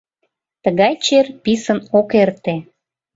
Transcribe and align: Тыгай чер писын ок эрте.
Тыгай 0.63 0.93
чер 1.05 1.25
писын 1.43 1.79
ок 1.99 2.09
эрте. 2.21 2.55